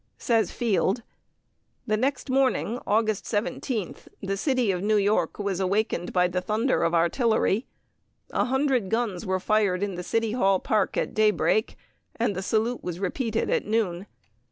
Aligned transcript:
Says 0.17 0.49
Field: 0.49 1.03
The 1.85 1.95
next 1.95 2.27
morning, 2.27 2.79
August 2.87 3.23
17th, 3.25 4.07
the 4.19 4.35
city 4.35 4.71
of 4.71 4.81
New 4.81 4.95
York 4.95 5.37
was 5.37 5.59
awakened 5.59 6.11
by 6.11 6.27
the 6.27 6.41
thunder 6.41 6.81
of 6.81 6.95
artillery. 6.95 7.67
A 8.31 8.45
hundred 8.45 8.89
guns 8.89 9.27
were 9.27 9.39
fired 9.39 9.83
in 9.83 9.93
the 9.93 10.01
City 10.01 10.31
Hall 10.31 10.59
Park 10.59 10.97
at 10.97 11.13
daybreak, 11.13 11.77
and 12.15 12.35
the 12.35 12.41
salute 12.41 12.83
was 12.83 12.99
repeated 12.99 13.51
at 13.51 13.67
noon. 13.67 14.07